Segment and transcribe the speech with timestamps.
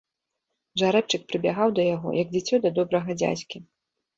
[0.81, 3.57] Жарэбчык прыбягаў да яго, як дзіцё да добрага дзядзькі.